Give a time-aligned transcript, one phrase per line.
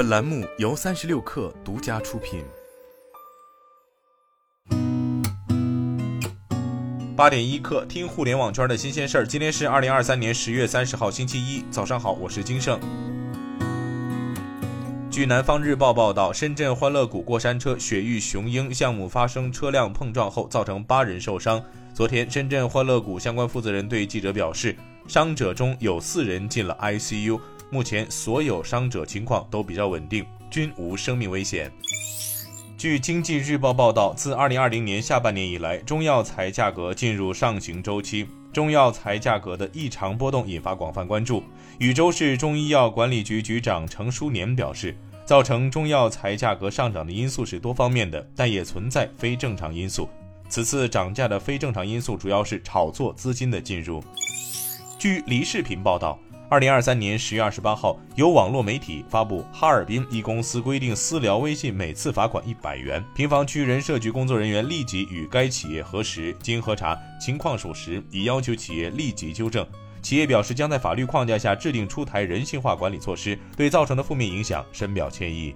[0.00, 2.42] 本栏目由三十六氪独家出品。
[7.14, 9.26] 八点一刻，听互联网圈的新鲜事儿。
[9.26, 12.80] 今天是二零二三年十月三十号，星期一，早上好，我是金盛。
[15.10, 21.62] 据南方日报报道，深圳欢乐谷过山车雪域雄鹰项目发生车辆碰撞后，造成八人受伤。
[21.92, 24.74] 昨天，深圳欢乐谷相关负责人对记者表示，
[25.06, 27.38] 伤者中有四人进了 ICU，
[27.70, 31.70] 目前所有伤者情况都比较稳定，均无生命危险。
[32.76, 38.26] 据经济日报报道，自2020年下半年以来，中药材价格进入上行周期。
[38.52, 41.44] 中药材价格的异常波动引发广泛关注。
[41.78, 50.08] 禹州市中医药管理局局长程书年表示，造成中药材价格上涨的因素是多方面的，但也存在非正常因素。
[50.48, 54.02] 此次涨价的非正常因素主要是炒作资金的进入。
[54.98, 56.18] 据黎视频报道。
[56.50, 69.64] 二零二三年十月二十八号，有网络媒体发布哈尔滨一公司规定私聊微信每次罚款一百元，平房区人社局工作人员立即与该企业核实，经核查情况属实，已要求企业立即纠正。
[70.02, 75.54] 企业表示将在法律框架下制定出台人性化管理措施，对造成的负面影响深表歉意。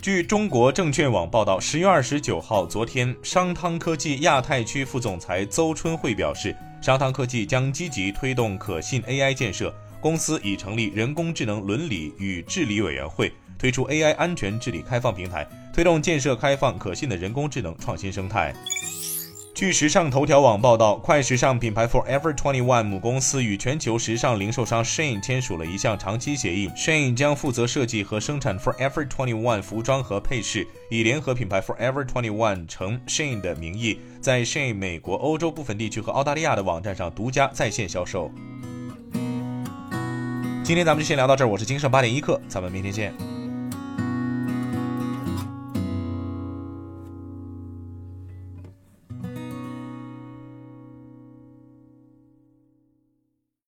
[0.00, 6.54] 据中国证券网报道，十月二十九号，昨天，商汤科技亚太区副总裁邹春慧表示。
[6.80, 18.54] 商汤科技将积极推动可信 AI 建设，公司已成立人工智能伦理与治理委员会，推出 AI 安全治理开放平台，推动建设开放可信的人工智能创新生态。
[19.60, 32.98] 据时尚头条网报道，快时尚品牌 Forever Twenty One 母公司与全球时尚零售商 Shane 签署了一项长期协议，Shane 将负责设计和生产 Forever Twenty One 服装和配饰，以联合品牌 Forever Twenty One 乘
[33.06, 38.30] Shane 的名义，在 Shane 美国、欧洲部分地区和澳大利亚的网站上独家在线销售。
[40.64, 43.12] 今天咱们就先聊到这儿，我是金盛八点一刻，咱们明天见。